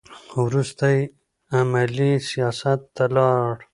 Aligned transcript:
وروسته 0.43 0.85
یې 0.95 1.01
عملي 1.57 2.11
سیاست 2.29 2.79
ته 2.95 3.05
لاړ. 3.15 3.49